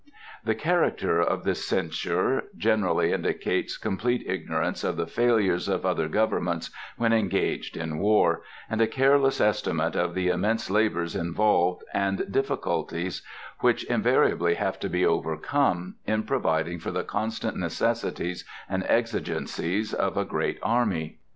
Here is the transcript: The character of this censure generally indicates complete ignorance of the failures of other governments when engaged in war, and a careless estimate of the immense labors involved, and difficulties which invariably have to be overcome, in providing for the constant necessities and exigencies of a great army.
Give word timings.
The 0.43 0.55
character 0.55 1.21
of 1.21 1.43
this 1.43 1.63
censure 1.63 2.45
generally 2.57 3.11
indicates 3.11 3.77
complete 3.77 4.23
ignorance 4.25 4.83
of 4.83 4.97
the 4.97 5.05
failures 5.05 5.67
of 5.69 5.85
other 5.85 6.07
governments 6.07 6.71
when 6.97 7.13
engaged 7.13 7.77
in 7.77 7.99
war, 7.99 8.41
and 8.67 8.81
a 8.81 8.87
careless 8.87 9.39
estimate 9.39 9.95
of 9.95 10.15
the 10.15 10.29
immense 10.29 10.71
labors 10.71 11.15
involved, 11.15 11.83
and 11.93 12.31
difficulties 12.31 13.21
which 13.59 13.83
invariably 13.83 14.55
have 14.55 14.79
to 14.79 14.89
be 14.89 15.05
overcome, 15.05 15.97
in 16.07 16.23
providing 16.23 16.79
for 16.79 16.89
the 16.89 17.03
constant 17.03 17.55
necessities 17.55 18.43
and 18.67 18.83
exigencies 18.87 19.93
of 19.93 20.17
a 20.17 20.25
great 20.25 20.57
army. 20.63 21.19